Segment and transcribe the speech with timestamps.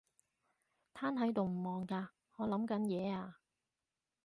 [0.95, 2.07] 癱喺度唔忙㗎？
[2.37, 3.37] 我諗緊嘢呀